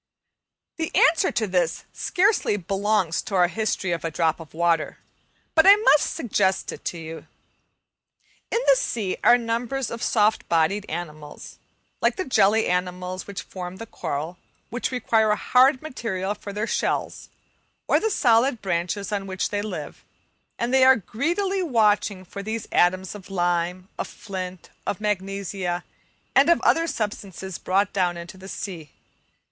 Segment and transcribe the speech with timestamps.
[0.77, 4.97] The answer to this scarcely belongs to our history of a drop of water,
[5.53, 7.27] but I must just suggest it to you.
[8.49, 11.59] In the sea are numbers of soft bodied animals,
[12.01, 14.39] like the jelly animals which form the coral,
[14.71, 17.29] which require hard material for their shells
[17.87, 20.03] or the solid branches on which they live,
[20.57, 25.83] and they are greedily watching for these atoms of lime, of flint, or magnesia,
[26.33, 28.89] and of other substances brought down into the sea.